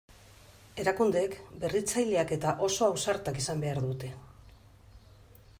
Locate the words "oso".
2.71-2.89